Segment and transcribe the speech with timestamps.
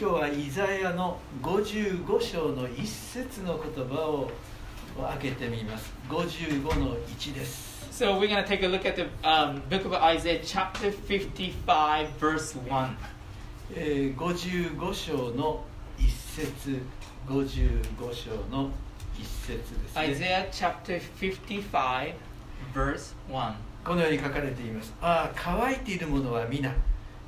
[0.00, 4.30] 今日はイザヤの55章の一節の言葉を
[4.98, 12.08] 開けてみます55の1です So we're going to take a look at the um, book of Isaiah, chapter 55,
[12.18, 12.96] verse 1.
[13.76, 15.64] えー55章の
[15.98, 16.80] 一節
[17.28, 18.70] 55章の
[19.18, 22.14] 一節ですね Isaiah chapter 55,
[22.74, 23.54] verse 1.
[23.84, 26.74] このように書かれていますああ乾いている者は皆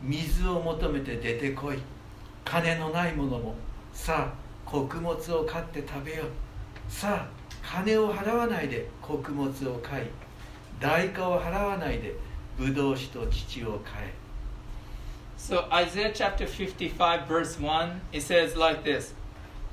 [0.02, 1.78] 水を求めて出てこい
[2.44, 3.54] 金のない者も
[3.92, 6.26] さあ穀物を買って食べよう
[6.88, 7.28] さあ
[7.62, 10.06] 金を払わないで穀物を買い
[10.80, 12.14] 代価を払わないで
[12.58, 14.22] ブドウ酒と乳を買え
[15.38, 19.12] So Isaiah chapter 55, verse 1, it says like this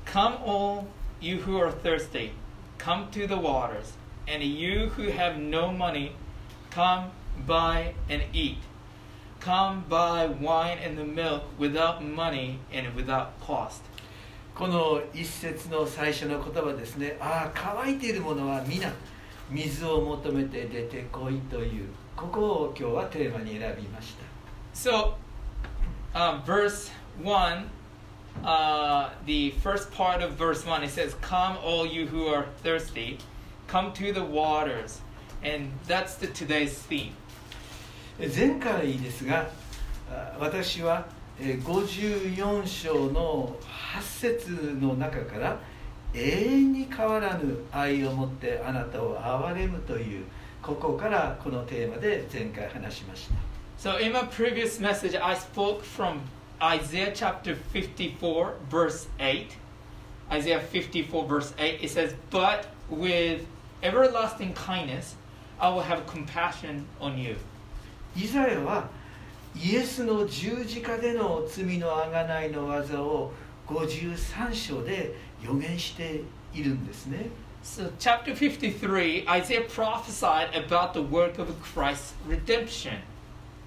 [0.04, 0.88] Come, all
[1.20, 2.32] you who are thirsty,
[2.76, 3.92] come to the waters,
[4.26, 6.16] and you who have no money,
[6.70, 7.12] come
[7.46, 8.58] buy and eat.
[9.39, 13.81] Come buy wine and the milk without money and without cost.
[14.55, 18.89] この一節の最初の言葉ですねああ乾いている者は皆
[19.49, 24.23] 水を求めて出てこいというここを今日はテーマに選びました
[24.73, 25.15] So,
[26.13, 26.91] uh, verse
[27.23, 27.69] 1,
[28.43, 33.17] uh, the first part of verse 1, it says, Come, all you who are thirsty,
[33.67, 34.99] come to the waters.
[35.41, 37.13] And that's the today's theme.
[38.28, 39.48] 前回ですが
[40.38, 41.06] 私は
[41.40, 43.56] えー54章の
[43.94, 45.58] 8節の中から
[46.12, 50.24] 永遠に変わらぬ愛を持ってあなたを憐れむという
[50.60, 53.34] ここからこのテーマで前回話しました
[53.78, 56.20] So, in my previous message, I spoke from
[56.62, 59.46] Isaiah chapter 54, verse 8.
[60.30, 63.46] Isaiah 54, verse 8, it says, But with
[63.82, 65.16] everlasting kindness,
[65.58, 67.36] I will have compassion on you.
[68.16, 68.88] イザヤは
[69.56, 73.32] イエスの十字架での罪のあがないの技を
[73.66, 76.22] 53章で予言して
[76.52, 77.30] いるんですね
[77.62, 83.02] So, chapter 53, Isaiah prophesied about the work of Christ's redemption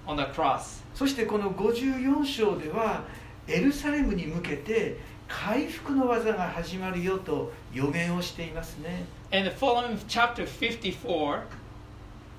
[0.04, 0.82] on the cross.
[0.94, 3.04] そしてこの54章では
[3.46, 11.42] エルサレムに向けて回復の技が始まるよと予言をしていますね And the following chapter 54,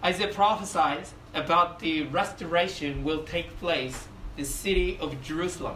[0.03, 5.74] Isaiah prophesies about the restoration will take place the city of Jerusalem.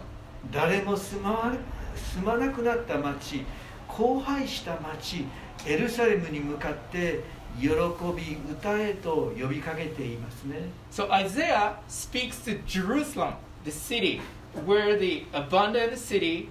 [0.53, 1.53] 誰も住まわ
[1.95, 3.45] 住まなくなった町
[3.89, 5.25] 荒廃した町
[5.67, 7.21] エルサレムに向かって
[7.61, 14.21] 喜び歌えと呼びかけていますね So Isaiah speaks to Jerusalem, the city,
[14.67, 16.49] where the abundant city,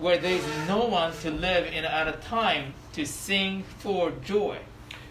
[0.00, 4.56] where there is no one to live in at a time to sing for joy.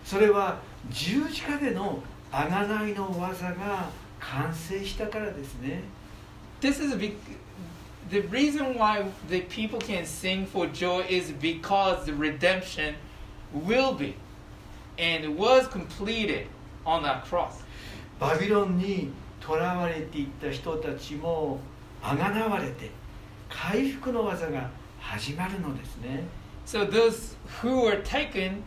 [0.06, 2.02] それは十字架での
[2.32, 3.90] 贖いの技が
[4.20, 5.82] 完成したからですね
[6.62, 7.16] This is a big,
[8.10, 12.96] the reason why the people can sing for joy is because the redemption
[13.54, 14.16] will be
[14.98, 16.48] and was completed
[16.86, 17.64] on that cross.
[18.20, 19.12] バビロンに
[19.46, 21.60] 囚われていった人たちも
[22.02, 22.90] あがなわれて
[23.50, 24.70] 回復の技が
[25.00, 26.24] 始まるのですね
[26.66, 28.64] So those who were taken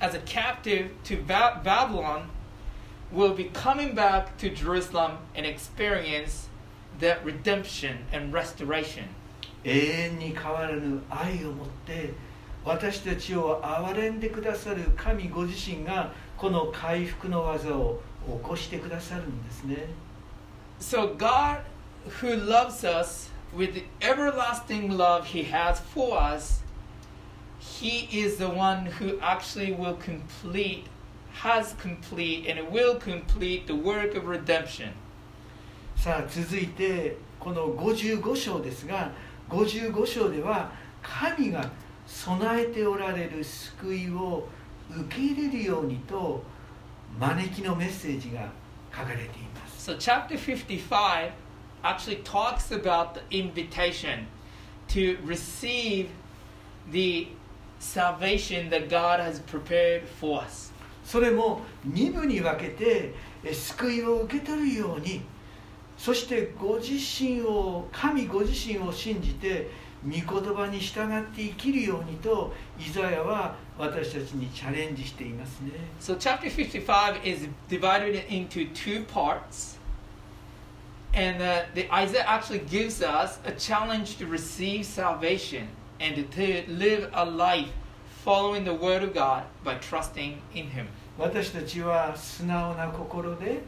[0.00, 2.28] as a captive to ba- Babylon
[3.10, 6.48] will be coming back to Jerusalem and experience
[7.00, 9.04] that redemption and restoration.
[9.64, 12.12] 永遠に変わらぬ愛を持って
[12.64, 19.86] 私たちを憐れんでくださる神ご自身がこの回復の技を起こしてくださるんですね
[20.80, 21.60] So God,
[22.20, 26.62] who loves us with the everlasting love He has for us,
[27.60, 30.86] He is the one who actually will complete,
[31.36, 34.92] has complete, and will complete the work of redemption.
[35.96, 39.12] さあ続いてこの55章ですが
[39.48, 40.72] 55章では
[41.02, 41.70] 神が
[42.06, 44.48] 備えておられる救いを
[44.90, 46.42] 受け入れるようにと
[47.20, 48.50] 招きのメッセージが
[48.92, 51.32] 書かれています So, chapter 55
[51.82, 54.26] actually talks about the invitation
[54.88, 56.10] to receive
[56.90, 57.28] the
[57.78, 60.70] salvation that God has prepared for us.
[61.07, 65.21] それも2部に分けてえ救いを受け取るように
[65.97, 69.69] そしてご自身を神ご自身を信じて
[70.03, 75.71] 御言葉に従って生きるようにとイザヤは私たちにチャレンジしていますね
[76.01, 79.77] So, chapter 55 is divided into two parts.
[81.13, 85.69] And uh, the Isaiah actually gives us a challenge to receive salvation
[85.99, 87.71] and to live a life
[88.27, 90.87] following the Word of God by trusting in Him.
[91.17, 93.61] 私たちは素直な心で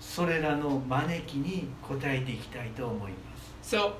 [0.00, 3.18] それらの招きに応えていきたいと思いま
[3.62, 3.92] す So,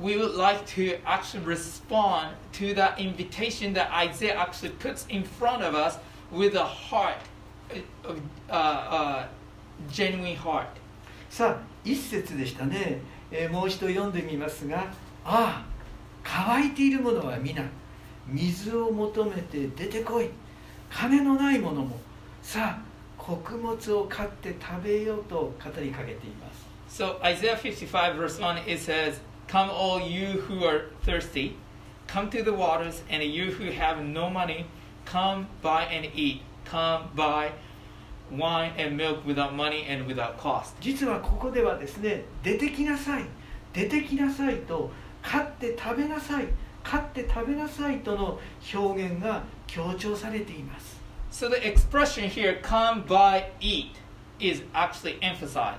[0.00, 5.62] we would like to actually respond to that invitation that Isaiah actually puts in front
[5.62, 5.98] of us
[6.32, 7.18] with a heart,
[8.04, 8.20] of
[8.50, 9.26] uh, uh,
[9.88, 10.66] genuine heart.
[11.30, 14.92] さあ一節でしたね、えーもう一度読んでみますが
[15.24, 15.64] 「ああ
[16.24, 17.62] 乾いているものは皆
[18.26, 20.30] 水を求めて出てこい
[20.90, 21.98] 金のない者も
[22.42, 22.82] さあ
[23.18, 31.56] 穀物を買って食べよう」と語りかけています So Isaiah 55 verse 1 it says, Come all you who are thirsty,
[32.06, 34.66] come to the waters, and you who have no money,
[35.06, 36.42] come buy and eat.
[36.66, 37.52] Come buy
[38.30, 40.74] wine and milk without money and without cost.
[40.80, 43.24] 実はここではですね出てきなさい
[43.72, 44.90] 出てきなさいと
[45.22, 46.46] 買って食べなさい
[46.82, 48.38] 買って食べなさいとの
[48.74, 51.00] 表現が強調されています。
[51.30, 53.92] So the expression here, come buy, eat,
[54.38, 55.78] is actually emphasized.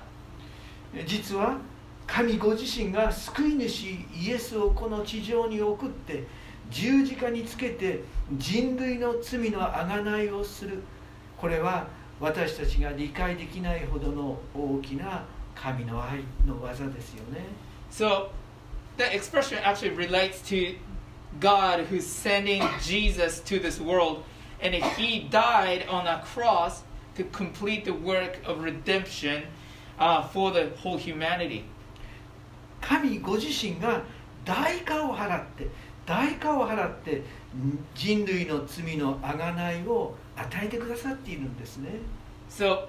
[1.06, 1.58] 実は
[2.06, 6.24] 神ご自身が救い主イエスをこの地上に送って
[6.70, 8.02] 十字架につけて
[8.32, 10.82] 人類の罪の贖いをする。
[11.36, 11.86] これは
[12.20, 15.24] 私たちが理解できないほどの大きな
[15.54, 17.46] 神の愛の技ですよね。
[17.90, 18.28] So
[18.97, 20.75] the expression actually relates to
[21.39, 24.23] God who's sending Jesus to this world,
[24.61, 26.83] and he died on a cross
[27.15, 29.43] to complete the work of redemption
[29.99, 31.65] uh, for the whole humanity.
[32.81, 34.03] 神ご自身が
[34.45, 35.67] 代価を払って
[36.05, 37.23] 代価を払って
[37.93, 41.89] 人類の罪の贖いを与えてくださっているんですね
[42.49, 42.87] So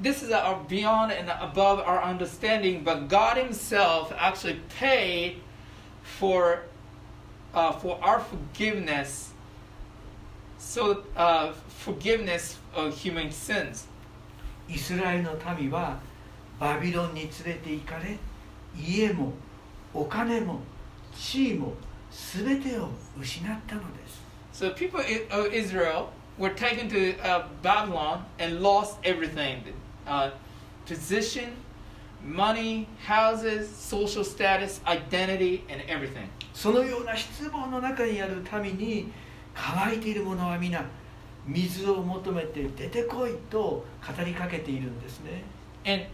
[0.00, 5.40] this is our beyond and above our understanding, but God Himself actually paid
[6.02, 6.62] for
[7.54, 9.32] uh, for our forgiveness.
[10.58, 13.86] So uh, forgiveness of human sins.
[14.68, 15.98] イスラエルの民は
[16.58, 18.16] バビロンに連れて行かれ
[18.74, 19.32] 家も
[19.92, 20.60] お金も
[21.14, 21.74] 地位も
[22.10, 22.88] 全てを
[23.20, 26.06] 失ったのです So people i- of Israel
[26.38, 29.58] were taken to uh, Babylon and lost everything:
[30.08, 30.30] uh,
[30.86, 31.56] position,
[32.22, 36.28] money, houses, social status, identity, and everything.
[36.52, 39.12] そのような失望の中にある民に
[39.54, 40.84] 乾いている者は皆
[41.46, 43.84] 水を求めて出てこいと語
[44.24, 45.42] りかけているんですね
[45.84, 46.06] And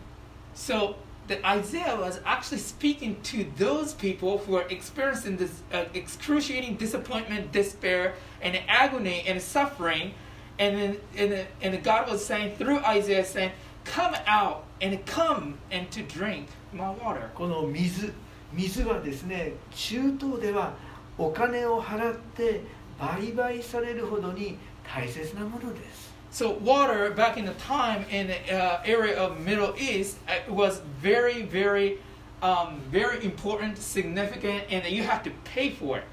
[0.54, 0.96] so
[1.28, 7.52] the Isaiah was actually speaking to those people who are experiencing this uh, excruciating disappointment,
[7.52, 10.12] despair, and agony and suffering.
[10.58, 13.52] And then and, and God was saying through Isaiah, saying,
[13.85, 18.11] "Come out and come and to drink my water." この水
[18.53, 20.73] 水はですね中東では
[21.17, 22.61] お金を払って
[22.99, 30.81] 売買されるほどに大切なものです So water back in the time in the uh, area of Middle East uh, was
[31.01, 31.97] very, very,
[32.41, 36.03] um, very important, significant, and you have to pay for it.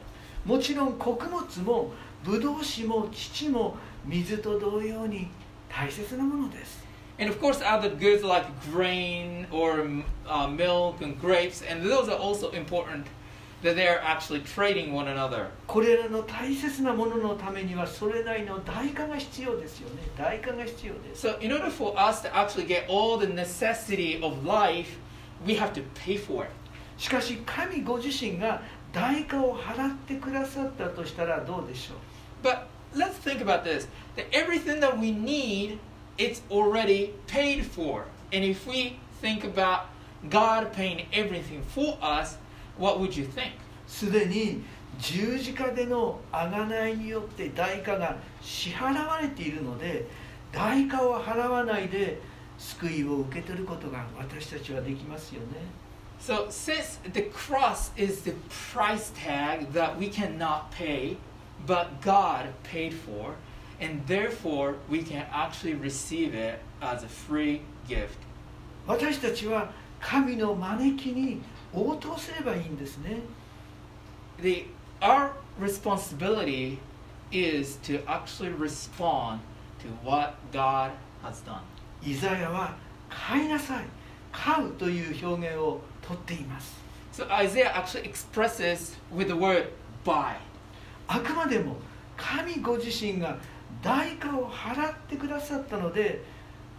[0.45, 1.93] もちろん穀物も
[2.25, 5.29] ブドウ酒も乳も水と同様に
[5.69, 6.85] 大切なものです
[7.22, 9.88] And of course, other goods like grain or
[10.28, 13.08] uh, milk and grapes, and those are also important.
[13.64, 15.48] That they are actually trading one another.
[15.66, 25.00] これらの大切なもののためにはそれなりの代価が必要ですよね代価が必要です So, in order for us to actually get all the necessity of life,
[25.44, 26.52] we have to pay for it.
[27.00, 28.62] しかし神ご自身が
[28.94, 32.60] 代価を払ってくださったとしたらどうでしょう But
[32.96, 35.80] let's think about this: that everything that we need,
[36.18, 38.06] it's already paid for.
[38.32, 39.88] And if we think about
[40.30, 42.38] God paying everything for us,
[42.78, 43.54] what would you think?
[43.88, 44.64] すでに
[45.00, 50.06] 十字架での贖いによって代価が支払われているので
[50.52, 52.20] 代価を払わないで
[52.58, 55.48] 救いを受け取ることが私たちはできますよね
[56.20, 61.18] So, since the cross is the price tag that we cannot pay,
[61.68, 63.36] but God paid for,
[63.82, 68.18] and therefore we can actually receive it as a free gift.
[68.88, 71.42] 私たちは神の招きに
[71.74, 73.20] 応答すればいいんですね
[74.42, 74.68] The,
[75.02, 76.78] our responsibility
[77.32, 79.40] is to actually respond
[79.80, 80.92] to what God
[81.24, 81.62] has done.
[82.04, 82.76] イザヤは
[83.10, 83.86] 買いなさい
[84.32, 89.70] 買うという表現をとっています So, Isaiah actually expresses with the word
[90.06, 90.36] buy.
[91.08, 91.78] あくまでも
[92.16, 93.38] 神ご自身が
[93.83, 96.23] 代価を払ってくださったので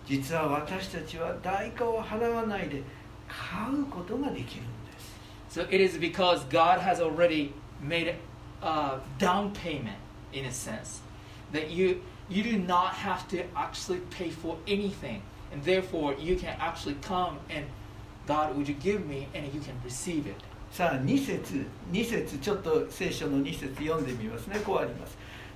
[0.06, 2.82] 実は私たちは代価を払わないで
[3.28, 5.14] 買うことができるんです
[5.50, 8.16] So, it is because God has already made
[8.64, 9.98] a down payment,
[10.32, 11.02] in a sense,
[11.52, 15.22] that you, you do not have to actually pay for anything.
[15.52, 17.68] And therefore, you can actually come and
[18.26, 19.28] God, would you give me?
[19.36, 20.36] And you can receive it.
[20.72, 25.16] さあ2節2節ちょっと聖書の2節読んでみますねこうあります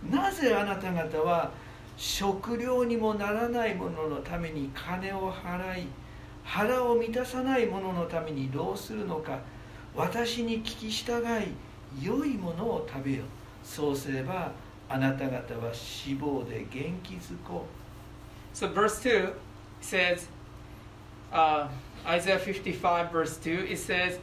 [0.10, 1.52] なぜあなた方は
[1.98, 5.88] 食料にもならないもののために金を払い
[6.44, 9.40] 腹を満たさないもののためにどうするのか
[9.96, 11.54] 私に聞き従い
[12.02, 13.24] 良いものを食べよ
[13.64, 14.52] そうすれば
[14.90, 17.78] あなた方は脂肪で元気づこう。
[18.58, 19.34] So verse 2
[19.82, 20.28] says,
[21.32, 21.68] uh,
[22.08, 24.20] Isaiah 55 verse 2, it says,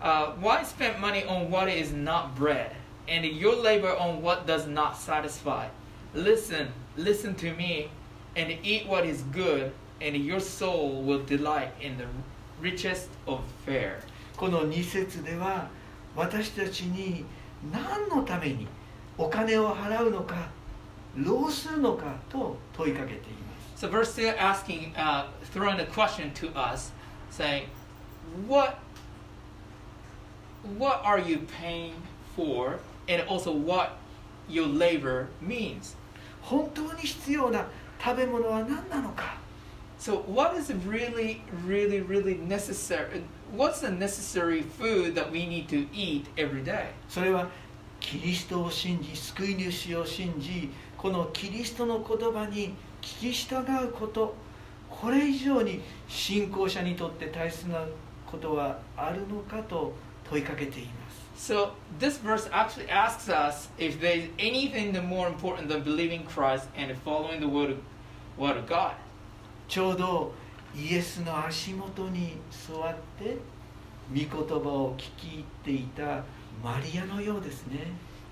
[0.00, 2.72] uh, Why spend money on what is not bread,
[3.07, 5.67] and your labor on what does not satisfy?
[6.13, 7.89] Listen, listen to me,
[8.35, 12.05] and eat what is good, and your soul will delight in the
[12.61, 14.01] richest of fare.
[14.37, 15.67] この2節では
[16.15, 17.25] 私たちに
[17.73, 18.67] 何のために
[19.17, 20.49] お金を払うのか
[21.17, 26.91] どうするのかと問いかけています So verse 2 asking, uh, throwing a question to us,
[27.29, 27.67] saying,
[28.47, 28.79] What
[30.77, 31.93] what are you paying
[32.35, 33.96] for And also what
[34.48, 35.96] your labor means?
[36.42, 37.66] 本当に必要な
[38.02, 39.38] 食べ物は何なのか
[39.98, 43.22] So what is really, really, really necessary?
[43.56, 46.88] What's the necessary food that we need to eat every day?
[47.08, 47.48] それは
[48.00, 54.34] キリストを信じ救い主を信じこのキリストの言葉に聞き従うこと
[54.90, 57.84] これ以上に信仰者にとって大切な
[58.26, 59.94] ことはあるのかと
[60.28, 61.03] 問いかけています
[61.35, 66.67] So this verse actually asks us if there's anything that more important than believing Christ
[66.75, 67.77] and following the word of,
[68.37, 68.93] word of God.
[69.67, 70.33] ちょうど
[70.75, 73.37] イエスの足元に座って
[74.09, 76.23] 御言葉を聞き入っていた
[76.63, 77.79] マリアのようですね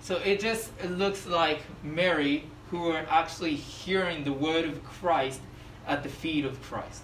[0.01, 5.41] So it just it looks like Mary who are actually hearing the word of Christ
[5.88, 7.03] at the feet of Christ.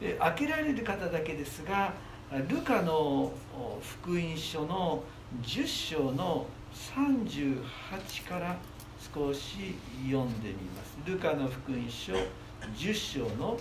[0.00, 1.92] で開けられる方だけですが
[2.48, 5.02] ルカのお福音書の
[5.43, 8.57] 10章の38から
[9.13, 9.75] 少し
[10.09, 12.13] 読んでみますルカの福音書
[12.75, 13.57] 10章の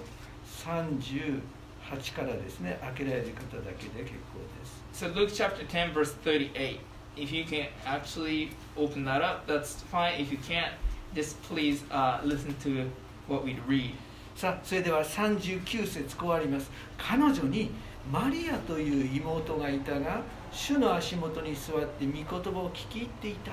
[0.64, 6.80] 38からですね開けられる方だけで結構です So Luke chapter 10 verse 38.
[7.16, 10.20] If you can actually open that up, that's fine.
[10.20, 10.72] If you can't,
[11.14, 12.90] just please uh, listen to
[13.28, 13.92] what we read.
[14.34, 17.72] さあそれでは39節こうあります彼女に
[18.10, 23.52] マリアという妹がいたが主の足元に座って御言葉を聞き入っていた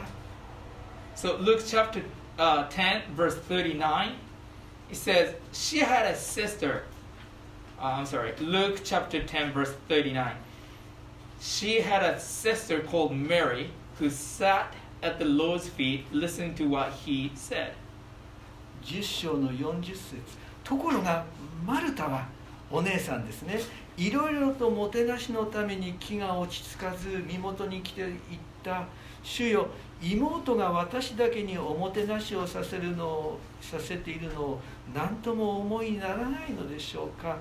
[1.15, 2.03] So Luke chapter
[2.37, 4.11] uh, 10 verse 39,
[4.89, 6.83] it says, she had a sister.
[7.79, 10.35] Uh, I'm sorry, Luke chapter 10 verse 39.
[11.39, 16.91] She had a sister called Mary who sat at the Lord's feet listening to what
[16.91, 17.73] he said.
[18.85, 20.15] 10章の40節
[20.63, 21.25] ところが
[21.65, 22.27] マルタは
[22.69, 23.59] お姉さんですね
[23.97, 28.17] いろいろともてなしのために気が落ち着かず身元に来ていっ
[28.63, 28.85] た
[29.23, 29.67] 主よ
[30.01, 34.61] 妹が私だけにおもてなしをさせるのをさせているのを
[34.93, 37.37] 何とも思いにならないのでしょうか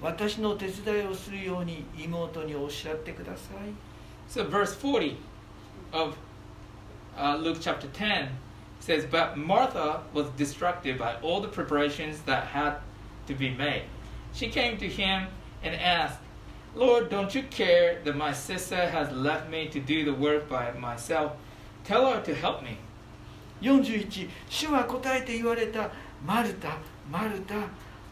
[0.00, 3.88] 私の手伝いをするように妹におっしゃってください
[4.28, 5.16] So verse 40
[5.92, 6.16] of
[7.16, 8.28] uh, Luke chapter 10
[8.80, 12.76] says, But Martha was distracted by all the preparations that had
[13.26, 13.84] to be made.
[14.32, 15.28] She came to him
[15.63, 16.19] and asked,
[16.75, 20.71] Lord, don't you care that my sister has left me to do the work by
[20.71, 21.33] myself?
[21.83, 22.77] Tell her to help me.
[23.61, 25.89] 41主は答えて言われた
[26.25, 26.77] マルタ
[27.09, 27.55] マルタ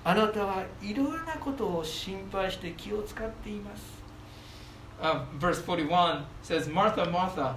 [0.04, 4.02] あなたはいろいろなことを心配して気を使っています
[5.02, 7.56] Uh, verse 41 says, Martha, Martha,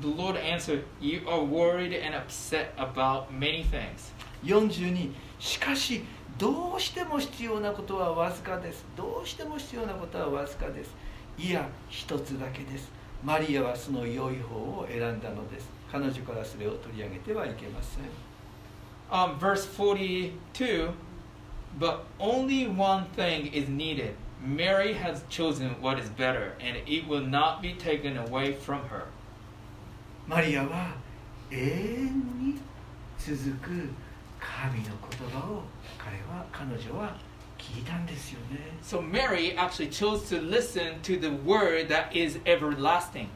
[0.00, 4.14] the Lord answered, You are worried and upset about many things.
[4.42, 6.04] 42しかし
[6.37, 10.91] どうしても必要なことはわずかですどうしても必要なことはわずかです
[11.37, 12.91] いや一つだけです
[13.23, 18.03] マリアはその良い方を選んだのです彼女からそれを取り上げてはいけません
[19.11, 20.93] Um, verse 42
[21.77, 24.15] But only one thing is needed.
[24.43, 29.07] Mary has chosen what is better, and it will not be taken away from her.
[30.27, 30.95] マリアは
[31.49, 32.59] 永遠に
[33.19, 33.89] 続く
[34.41, 35.61] 神の言葉を
[35.97, 37.15] 彼は彼女は
[37.57, 38.57] 聞いたんですよね。
[38.81, 43.27] So Mary actually chose to listen to the word that is everlasting.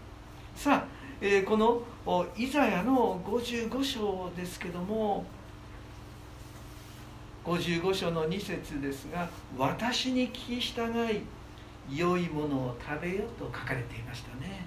[0.55, 0.87] さあ、
[1.21, 5.25] えーこのおイザヤの55章ですけども
[7.45, 11.21] 55章の2節ですが「私に聞き従い
[11.95, 14.65] 良いものを食べよ」と書かれていましたね。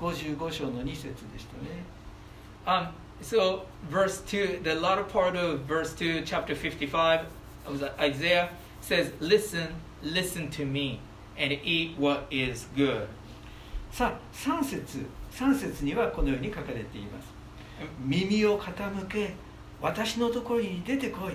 [0.00, 1.84] 55章の2節でしたね。
[2.64, 2.88] Um,
[3.22, 7.26] so verse 2, the latter part of verse 2, chapter 55
[7.66, 8.50] of Isaiah
[8.80, 9.68] says, Listen,
[10.02, 11.00] listen to me,
[11.36, 13.08] and eat what is good.
[13.90, 17.28] さあ3節3節にはこのように書かれています
[18.02, 19.34] 耳を傾け
[19.82, 21.34] 私のところに出てこい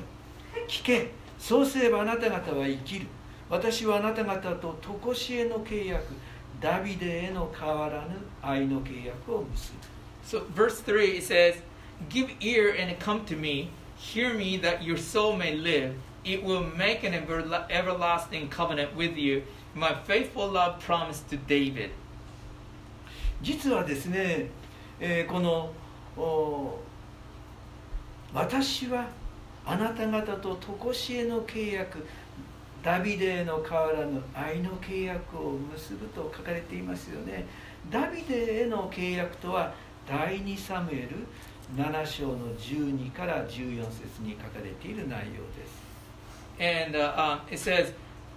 [0.68, 3.06] 聞けそうすればあなた方は生きる
[3.48, 6.06] 私はあなた方と常しえの契約
[6.60, 11.62] ダビデへの変わらぬ愛の契約を結ぶ So, verse 3 it says,
[12.10, 15.96] Give ear and come to me, hear me that your soul may live.
[16.24, 21.92] It will make an ever- everlasting covenant with you, my faithful love promised to David.
[23.42, 24.50] 実はですね、
[25.00, 25.72] えーこの
[28.34, 29.08] 私は
[29.66, 32.06] あなた方と常しえの契約
[32.84, 37.46] ダビデへの変わらぬ愛の契約を結ぶと書かれていますよね
[37.92, 39.74] ダビデへの契約とは
[40.08, 41.10] 第2サムエル
[41.77, 45.83] 7章の12から14節に書かれている内容です
[46.61, 47.93] And uh, um, it says,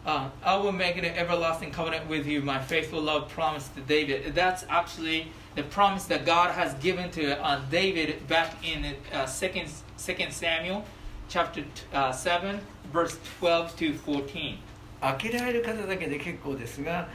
[0.06, 4.34] uh, I will make an everlasting covenant with you, my faithful love promised to David.
[4.34, 9.70] That's actually the promise that God has given to uh, David back in uh, 2nd,
[9.98, 10.86] 2nd Samuel
[11.28, 11.64] chapter
[11.94, 12.60] uh, 7,
[12.92, 14.58] verse 12 to 14.
[15.02, 17.08] 開けられる方だけで結構ですがあ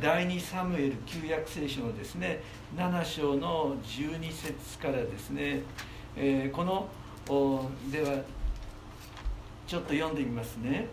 [0.00, 2.40] 第2サムエル旧約聖書のですね
[2.76, 5.62] 7章の12節からですね、
[6.16, 6.88] えーこの
[7.92, 8.22] では
[9.66, 10.86] ちょっと読んでみますね。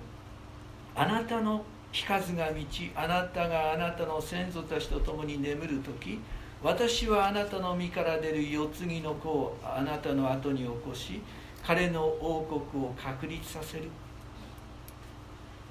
[0.93, 1.63] あなたの
[1.93, 6.19] 日数が満ちあなたがあなたの先祖たちと共に眠る時
[6.61, 11.21] 私はあなたの身から出る世継ぎの子をあなたの後に起こし
[11.63, 13.85] 彼の王国を確立させる。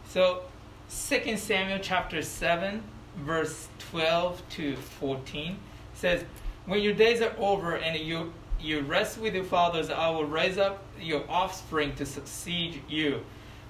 [0.09, 0.40] So,
[0.88, 2.80] 2 Samuel chapter 7,
[3.18, 5.58] verse 12 to 14
[5.94, 6.24] says,
[6.65, 10.58] When your days are over and you, you rest with your fathers, I will raise
[10.58, 13.22] up your offspring to succeed you,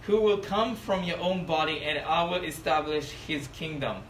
[0.01, 4.03] who will come from your own body, and I will establish his kingdom.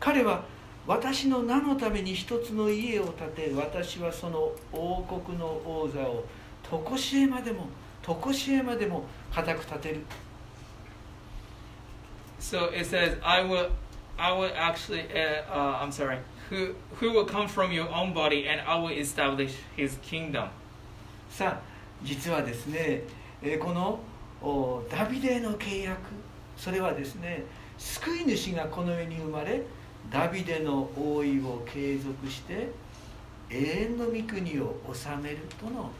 [0.00, 0.44] 彼は
[0.86, 6.24] 私の名のために一つの家を建て私はその王国の王座を
[6.70, 7.68] 常しえまでも
[8.02, 10.00] 常しえまでも固く立てる
[12.38, 13.70] So it says, I will,
[14.19, 16.17] I will actually, uh, uh, I'm sorry,
[16.49, 20.49] who, who will come from your own body, and I will establish his kingdom.
[21.29, 21.61] さあ
[22.03, 23.03] 実はですね、
[23.41, 23.99] えーこの
[24.41, 25.99] おダビデの契約
[26.57, 27.43] それはですね
[27.77, 29.63] 救い主がこの世に生まれ
[30.09, 32.69] ダビデの王位を継続して
[33.49, 35.91] 永遠の御国を治めるとの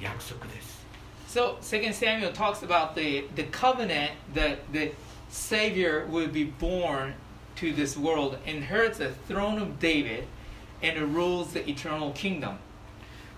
[0.00, 0.82] 約束です
[1.28, 4.92] So Second Samuel talks about the, the covenant that the
[5.30, 7.14] Savior will be born
[7.62, 10.26] to this world, inherits the throne of David,
[10.82, 12.58] and rules the eternal kingdom.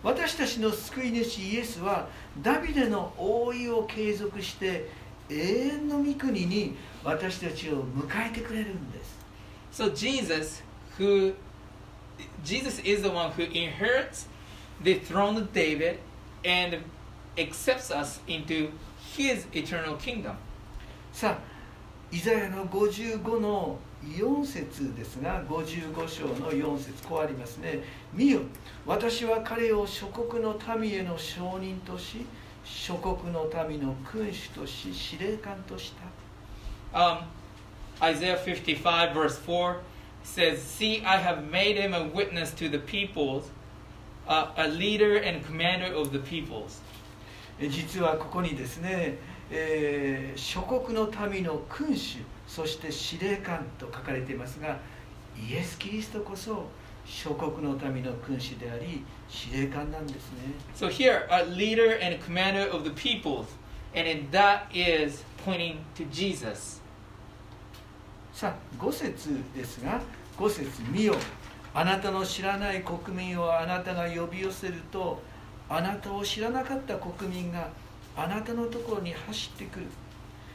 [0.02, 2.08] 私たちの救い主イエスは
[2.42, 4.88] ダビデの王位を継続して
[5.30, 9.18] 永遠の御国に私たちを迎えてくれるんです
[9.72, 10.62] So Jesus,
[10.98, 11.34] who
[12.44, 14.26] Jesus is the one who inherits
[14.82, 15.98] the throne of David
[16.44, 16.78] and
[17.38, 18.70] accepts us into
[19.16, 20.34] his eternal kingdom.
[21.12, 21.38] さあ
[22.10, 23.78] イザヤの55の
[24.16, 28.40] 4節ですが55章の4節こうありますね「見よ
[28.86, 32.26] 私は彼を諸国の民への証人とし
[32.64, 36.04] 諸国の民の君主とし司令官とした」
[36.94, 37.24] Um,
[38.00, 39.80] Isaiah 55, verse 4
[40.22, 43.50] says, See, I have made him a witness to the peoples,
[44.28, 46.80] uh, a leader and commander of the peoples.
[47.60, 49.18] え実はここにですね、
[49.50, 52.18] えー諸国の民の君主
[52.54, 54.78] そして司令官と書かれていますが
[55.36, 56.66] イエス・キリストこそ
[57.04, 60.54] 諸国の民の君主であり司令官なんですね。
[60.76, 63.46] So here, a leader and commander of the peoples,
[63.92, 66.80] and in that is pointing to Jesus.
[68.32, 70.00] さあ5節ですが
[70.38, 71.16] 5節見よ。
[71.74, 75.20] あなたの知らない国民をあなたが呼び寄せると
[75.68, 77.68] あなたを知らなかった国民が
[78.16, 79.86] あなたのところに走ってくる。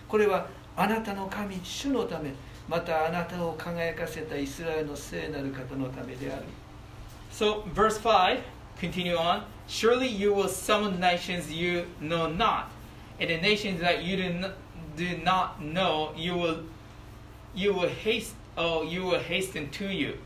[0.07, 2.32] これは あなたの神主のため
[2.68, 6.44] またあなたを輝かせたイスラエルの聖なる方のためである
[7.30, 8.38] So, verse 5,
[8.80, 9.42] continue on.
[9.66, 12.70] Surely you will summon nations you know not,
[13.18, 14.52] and the nations that you do not,
[14.96, 16.60] do not know, you will,
[17.52, 20.18] you will haste, oh, you will hasten to you.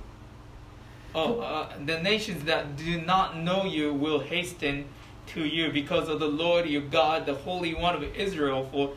[1.14, 4.84] Oh, uh, the nations that do not know you will hasten
[5.28, 8.92] to you because of the Lord your God, the Holy One of Israel, for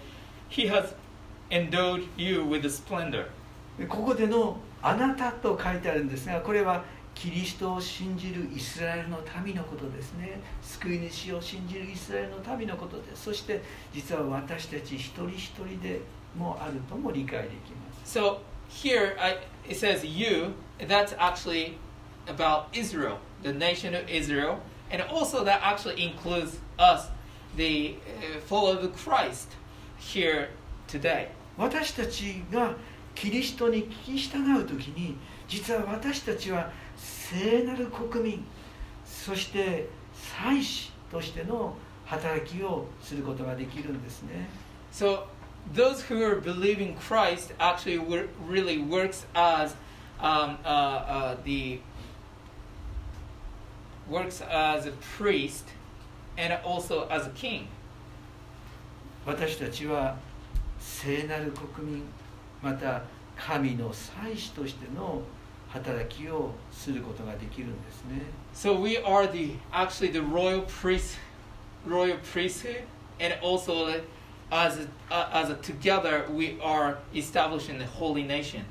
[0.49, 0.93] He has
[1.50, 3.26] endowed you with splendor.
[3.78, 6.82] でここでの「あなた」と書いてあるんですがこれは
[7.14, 16.00] キリストを信じるイスラエルの民のことですね救い主を信じるイスラエルの民のことですそして実は私たち一人一人で
[16.36, 20.54] もあるとも理解できます So here I, it says you.
[20.78, 21.78] That's actually
[22.28, 27.08] about Israel, the nation of Israel, and also that actually includes us,
[27.56, 29.48] the uh, follower of Christ,
[29.98, 30.50] here
[30.86, 31.30] today.
[31.56, 32.74] 私たちが
[33.14, 35.16] キリストに聞き従う時に
[35.48, 38.44] 実は私たちは聖なる国民
[39.04, 44.48] そして祭司としての働きをすることができるんですね
[44.92, 45.24] So
[45.74, 49.74] those who are believing Christ actually wor- really works as
[50.20, 51.80] um, uh, uh, the
[54.08, 55.64] works as a priest
[56.38, 57.66] and also as a king.
[59.26, 60.16] 私たちは
[60.86, 62.04] 聖なる国民
[62.62, 63.02] また
[63.36, 65.20] 神の祭司としての
[65.68, 68.22] 働きをすることができるんですね
[68.54, 71.18] So we are the actually the royal priest,
[71.86, 72.84] royal priesthood,
[73.20, 74.00] and also
[74.50, 78.64] as a, uh, as a, together we are establishing the holy nation.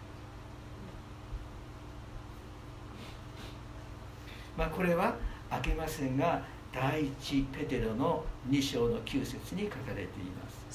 [4.58, 5.16] まあこれは
[5.52, 6.42] 開けませんが
[6.76, 10.66] 第一ペテロの2章の9節に書かれています。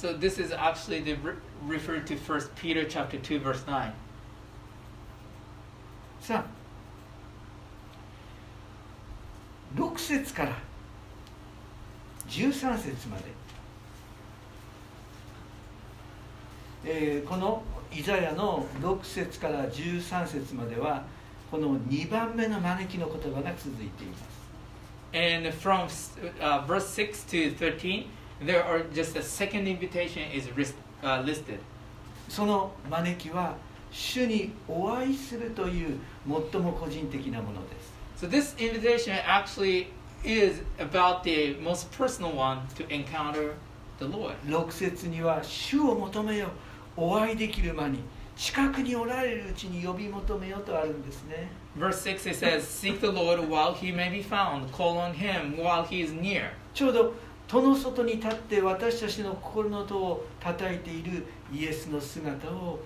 [6.22, 6.44] さあ
[9.78, 10.56] 6節から
[12.28, 13.24] 13節まで、
[16.86, 21.04] えー、このイザヤの6節から13節までは
[21.50, 24.39] この2番目の招きの言葉が続いています。
[25.13, 25.87] And from
[26.41, 28.09] uh, verse 6 to 13,
[28.41, 31.59] there are just a second invitation is ris- uh, listed.
[32.27, 33.55] その招きは
[33.91, 35.97] 主にお会いするという
[36.51, 39.87] 最も個人的なものです So this invitation actually
[40.23, 43.53] is about the most personal one to encounter
[43.99, 44.35] the Lord.
[44.47, 46.47] 6節には主を求めよ
[46.97, 47.99] お会いできる間に
[48.35, 55.56] 近くにおられるうちに呼び求めよとあるんですね Verse 6 it says, Seek the Lord while he may be found, call on him
[55.56, 56.50] while he is near.
[56.74, 57.14] ちょうど
[57.48, 62.78] 戸の外に立って私たちの心の戸を叩いているイエスの姿を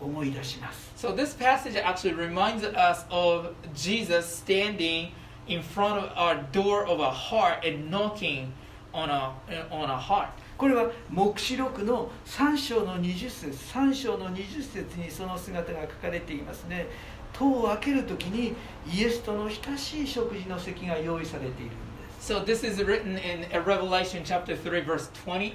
[0.00, 5.12] 思い出します So this passage actually reminds us of Jesus standing
[5.46, 8.52] in front of our door of our heart and knocking
[8.92, 9.32] on a
[9.70, 10.28] on our heart.
[10.58, 16.86] これは黙示録の3章の20節3章の20節にその姿が書かれていますね
[17.32, 18.54] 戸を開ける時に
[18.92, 21.76] イエスとの親しい食事の席が用意されているんで
[22.20, 25.54] す So this is written in Revelation chapter 3 verse 20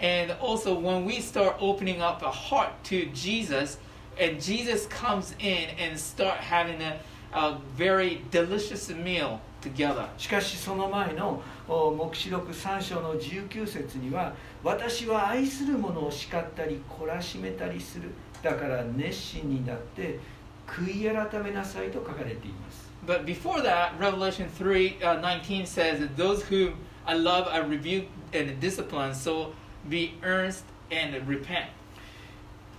[0.00, 3.78] and also when we start opening up our heart to Jesus
[4.18, 6.98] and Jesus comes in and start having a,
[7.32, 10.08] a very delicious meal together.
[10.18, 18.10] しかしその前のお黙示録3章の19節には私は愛する者を叱ったり懲らしめたりする
[18.42, 20.20] だから熱心になって
[20.67, 28.05] 悔い改めなさいと書かれています But before that, Revelation 3 uh, 19 says that those whom I love, I rebuke
[28.33, 29.53] and discipline, so
[29.89, 31.69] be earnest and repent.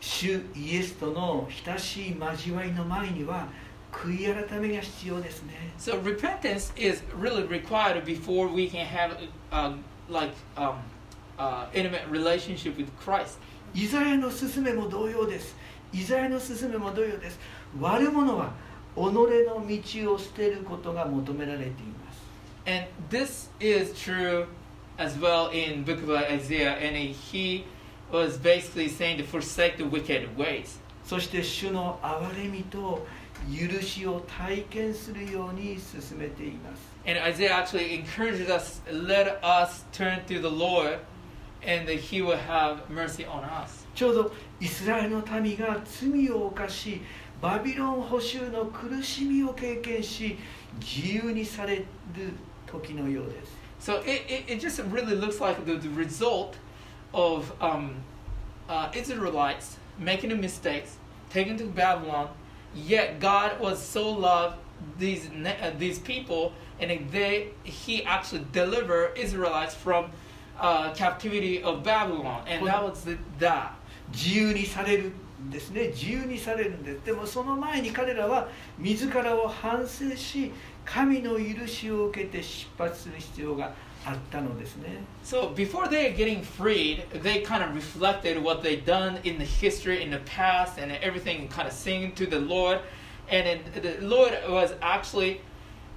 [0.00, 3.48] 主イエスとの親しい交わりの前には
[3.92, 9.16] 悔い改めが必要ですね So repentance is really required before we can have
[9.52, 9.74] uh,
[10.08, 10.76] like um,
[11.38, 13.38] uh, intimate relationship with Christ.
[13.74, 15.54] イザヤの勧めも同様です
[15.92, 17.38] イザヤの勧めも同様です
[17.79, 18.53] 悪者は
[18.95, 22.25] 己の道を捨てることが求められています
[22.67, 24.47] And this is true
[24.97, 26.71] as well in book of Isaiah.
[26.71, 27.65] And he
[28.11, 30.79] was basically saying to forsake the wicked ways.
[31.05, 33.05] そして主の憐れみと
[33.51, 40.99] 許しを体験するように進めています And Isaiah actually encourages us, let us turn to the Lord
[41.61, 43.85] and that he will have mercy on us.
[43.93, 47.01] ちょうどイスラエルの民が罪を犯し
[47.44, 50.36] バビロン捕囚の苦しみを経験し
[50.78, 51.84] 自由にされる
[52.66, 56.56] 時のようです So it, it, it just really looks like the, the result
[57.14, 57.94] of um,
[58.68, 60.96] uh, Israelites making the mistakes,
[61.30, 62.28] taken to Babylon,
[62.74, 64.56] yet God was so loved
[64.98, 70.10] these, na- uh, these people and they, he actually delivered Israelites from
[70.58, 72.44] uh, captivity of Babylon.
[72.46, 73.76] And that was the, that.
[74.12, 75.12] 自由にされるん
[75.50, 80.52] ですね自由にされるんですでもその前に彼らは自らを反省し
[80.84, 83.72] 神の許しを受けて出発する必要が
[84.04, 89.44] あったのですね So before they are getting freed, they kind of reflected what they'd done in the
[89.44, 92.80] history, in the past, and everything, kind of singing to the Lord.
[93.28, 95.42] And it, the Lord was actually,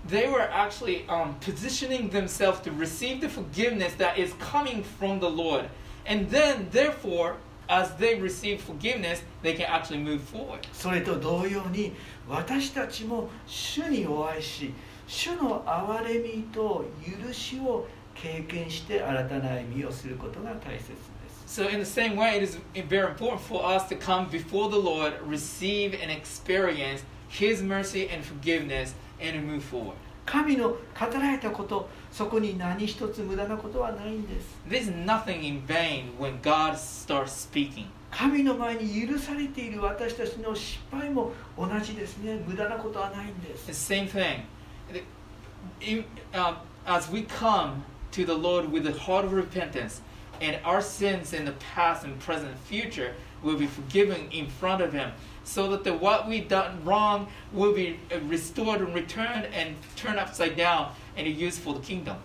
[0.05, 5.29] they were actually um, positioning themselves to receive the forgiveness that is coming from the
[5.29, 5.69] Lord.
[6.05, 7.38] And then, therefore,
[7.69, 10.59] as they receive forgiveness, they can actually move forward.
[10.73, 11.93] それと同様に
[12.27, 14.73] 私たちも主にお会いし
[15.07, 16.86] 主の憐れみと
[17.25, 21.13] 許しを経験して新たな歩みをすることが大切です
[21.45, 24.77] So, in the same way, it is very important for us to come before the
[24.77, 29.97] Lord, receive and experience His mercy and forgiveness, and to move forward.
[30.27, 30.77] 神の語
[31.13, 37.88] られたことそこに何一つ無駄なことはないんです There's nothing in vain when God starts speaking.
[38.12, 44.43] 神の前に許されている私たちの失敗も同じですね無駄なことはないんで The す same thing.
[45.81, 46.55] In- uh,
[46.86, 50.01] as we come to the Lord with a heart of repentance,
[50.41, 54.81] and our sins in the past and present and future will be forgiven in front
[54.81, 55.12] of Him,
[55.47, 60.19] so that the, what we've done wrong will be uh, restored and returned and turned
[60.19, 62.17] upside down and used for the kingdom.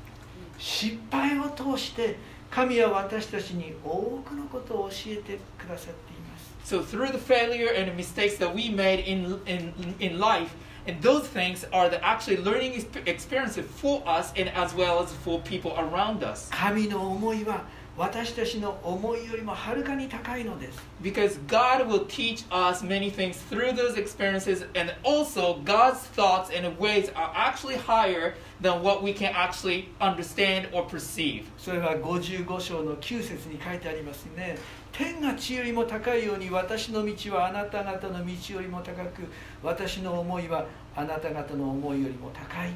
[0.58, 2.16] 失敗を通して
[2.50, 10.50] 神は私たちに多くのことを教えてくださっています So through the failure and the mistakes that we made in in in life,
[10.87, 15.12] and those things are the actually learning exp- experiences for us and as well as
[15.24, 16.50] for people around us.
[16.50, 17.64] 神の思いは
[17.96, 26.50] 私たちの思いよりもはるかに高いのです Because God will teach us many things through those experiences, and also God's thoughts
[26.56, 31.44] and ways are actually higher than what we can actually understand or perceive.
[31.58, 34.56] それは55章の9節に書いてありますね
[34.92, 39.22] 天が地よりも高いように私の道はあなた方の道よりも高く
[39.62, 42.72] 私の思いはあなた方の思いよりも高い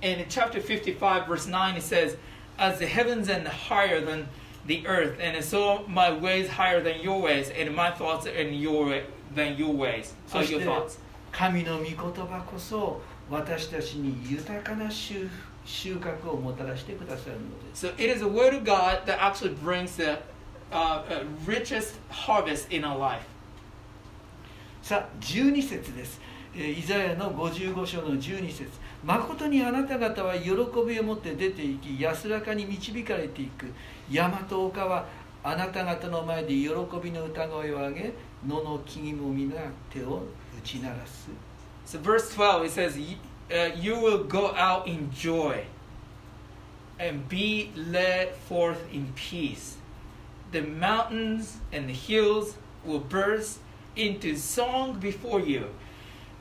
[0.00, 2.16] And in chapter 55, verse 9, it says,
[2.56, 4.28] As the heavens and higher than the
[4.87, 9.01] earth, and so my ways higher than your ways, and my thoughts and your
[9.35, 10.99] than your ways, so your て thoughts.
[11.31, 15.27] 神の御言葉こそ私たちに豊かな収
[15.65, 20.19] 収穫をもたらしてくださるのです So it is the word of God that actually brings the
[20.71, 23.23] uh, uh, richest harvest in our life.
[24.81, 26.19] さあ12節です、
[26.55, 28.69] えーイザヤの55章の12節
[29.03, 33.65] 誠にあなた方は喜びを持って出て行き安らかに導かれていく
[34.12, 35.06] 山と丘は
[35.42, 36.68] あなた方の前で喜
[37.02, 38.12] びの歌声を上げ
[38.46, 39.54] 野の木々も皆
[39.90, 40.22] 手を
[40.56, 41.28] 打ち鳴らす
[41.86, 43.16] So verse 12 it says, "Y-
[43.50, 45.64] uh, "You will go out in joy
[46.98, 49.78] and be led forth in peace.
[50.52, 53.60] The mountains and the hills will burst
[53.96, 55.68] into song before you,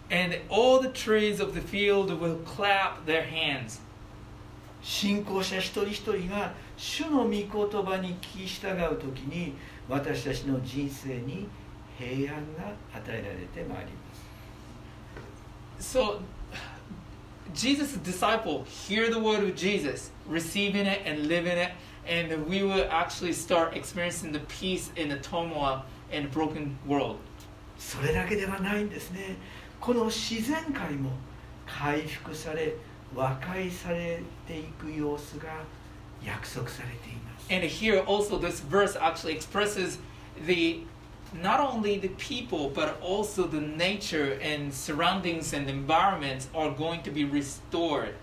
[0.09, 3.79] and all the trees of the field will clap their hands."
[4.82, 9.54] 信仰者一人一人が主の御言葉に聞き従う時に
[9.88, 11.46] 私たちの人生に
[11.98, 14.22] 平安が与えられてまいります
[15.78, 16.20] So,
[17.54, 21.72] Jesus' disciple hear the word of Jesus, receiving it and living it,
[22.06, 27.16] and we will actually start experiencing the peace in the turmoil and broken world.
[27.78, 29.36] それだけではないんですね
[29.80, 31.10] この自然界も
[31.66, 32.76] 回復され
[33.14, 35.48] 和解されていく様子が
[36.24, 39.98] 約束されています And here also, this verse actually expresses
[40.46, 40.84] the
[41.34, 47.10] not only the people but also the nature and surroundings and environments are going to
[47.10, 48.14] be restored.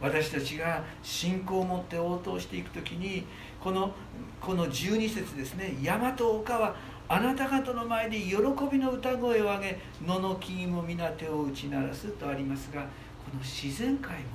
[0.00, 3.24] 私たちが信仰を持って応答していく時に
[3.62, 3.92] この
[4.40, 6.74] この12節ですね山と丘は
[7.08, 8.36] あなた方の前で喜
[8.70, 12.84] びの歌声を上げ野の木々も皆手を打ち鳴らすとありますが
[13.25, 14.25] この自然界も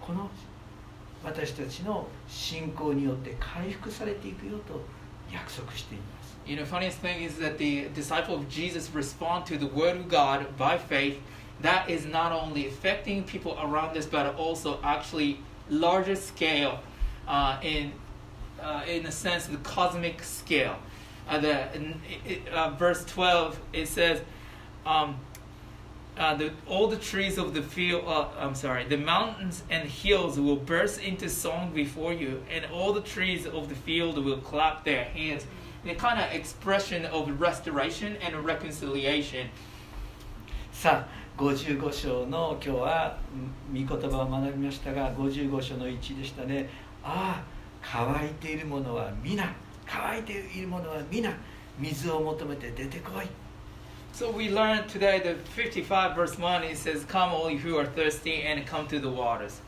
[0.00, 0.30] この
[1.24, 4.80] 私たちの信仰によって回復されていくよと
[5.32, 10.08] 約束しています You know, funniest thing is that the disciple of Jesus respond to the word of
[10.08, 11.18] God by faith.
[11.60, 16.78] That is not only affecting people around us, but also actually larger scale,
[17.26, 17.90] uh, in
[18.62, 20.76] uh, in a sense, the cosmic scale.
[21.28, 24.20] Uh, the in- it, uh, verse twelve it says,
[24.86, 25.16] um,
[26.20, 30.40] uh, the, all the trees of the field, uh, I'm sorry, the mountains and hills
[30.40, 34.84] will burst into song before you, and all the trees of the field will clap
[34.84, 35.46] their hands.
[35.84, 39.50] The kind of expression of restoration and reconciliation.
[40.72, 43.18] さあ55章の今日は
[43.72, 46.68] うん御言葉を学びましたが55章の1でしたね
[47.02, 47.44] ああ
[47.82, 49.54] 乾いているものは皆
[49.86, 51.34] 乾いているものは皆
[51.78, 53.26] 水を求めて出てこい
[54.12, 57.84] So we learned today the 55 verse 1 it says, Come all you who are
[57.86, 59.60] thirsty and come to the waters.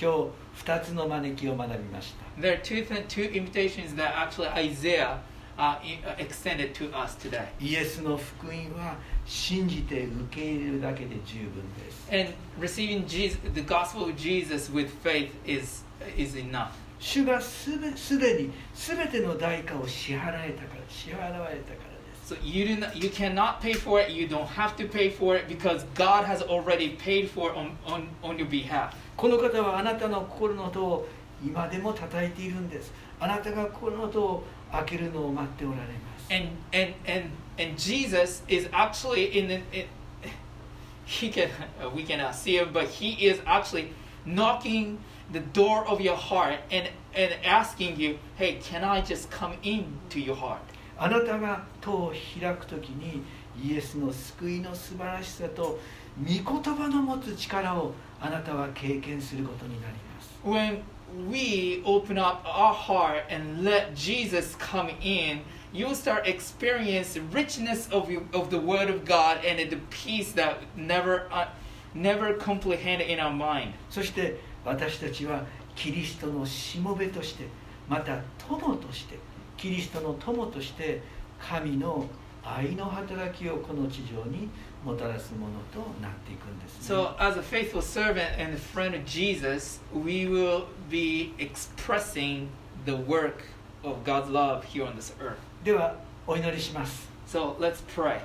[0.00, 5.18] 今日2つの招きを学びました There are two, th- two invitations that actually Isaiah
[5.58, 7.48] uh, i- uh, extended to us today.
[7.60, 15.84] イエスの福音は信じて受け入れるだけで十分です And receiving Jesus, the gospel of Jesus with faith is,
[16.16, 16.70] is enough.
[16.98, 21.83] 主がすべすでに全ての代価を支払えたから支払われたからです
[22.24, 24.10] So you do not, you cannot pay for it.
[24.10, 27.76] You don't have to pay for it because God has already paid for it on,
[27.86, 28.94] on, on your behalf.
[29.16, 31.08] この方はあなたの心の音を
[31.44, 39.86] 今でも叩いているんですあなたが心の音を開けるのを待っておられます And and and and Jesus is actually in the in,
[41.04, 41.50] he can
[41.94, 43.92] we cannot see him, but he is actually
[44.24, 44.98] knocking
[45.32, 50.20] the door of your heart and and asking you, hey, can I just come into
[50.20, 50.62] your heart?
[50.97, 53.23] あなたが戸を開くときに
[53.61, 55.79] イエスの救いの素晴らしさと
[56.19, 60.81] 御言葉の持つ力をあなたは経験することになります When
[61.29, 65.41] we open up our heart and let Jesus come in,
[65.73, 70.57] you'll start experience richness of you, of the Word of God and the peace that
[70.75, 71.47] never uh,
[71.93, 73.73] never comprehended in our mind.
[73.89, 77.47] そして私たちはキリストのしもべとして
[77.87, 79.17] また友として
[79.57, 81.01] キリストの友として
[81.39, 82.07] 神の
[82.43, 84.49] 愛の働きをこの地上に
[84.83, 86.95] もたらすものとなっていくんです、ね。
[86.95, 92.47] So, as a faithful servant and a friend of Jesus, we will be expressing
[92.85, 93.45] the work
[93.83, 95.37] of God's love here on this earth.
[95.63, 95.95] では
[96.27, 97.09] お祈りします。
[97.27, 98.19] So, let's pray.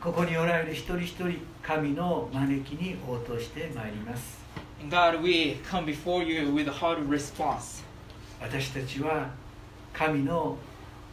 [0.00, 4.44] ここにおられる一人一人神の招きに応答してまいります。
[4.90, 7.82] God, we come before you with a heart of response.
[8.42, 9.30] 私たちは
[9.94, 10.58] 神の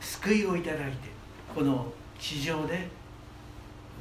[0.01, 0.97] 救いをいただいて
[1.53, 2.87] この地上で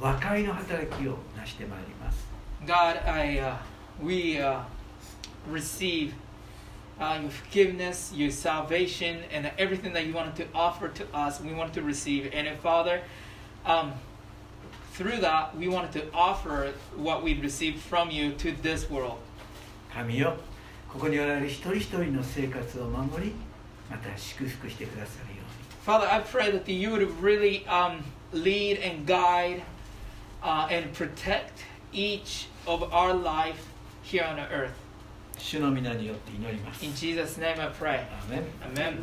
[0.01, 2.27] 和解の働きを成してまいります。
[2.67, 3.57] God, I, uh,
[4.03, 4.63] we uh,
[5.51, 6.13] receive
[6.99, 11.41] uh, your forgiveness, your salvation, and everything that you wanted to offer to us.
[11.41, 13.03] We wanted to receive, and uh, Father,
[13.65, 13.93] um,
[14.93, 19.19] through that, we wanted to offer what we received from you to this world.
[19.95, 20.37] 神よ
[20.89, 23.33] ここにおられる一人一人の生活を守り
[23.90, 25.46] また祝福してくださるように
[25.86, 29.62] Father, I pray that you would really um, lead and guide
[30.42, 31.64] uh, and protect
[31.94, 33.68] each of our life
[34.04, 34.72] here on the earth.
[35.38, 38.00] 主の皆によって祈ります In Jesus' name, I pray.
[38.00, 38.98] アーメン Amen.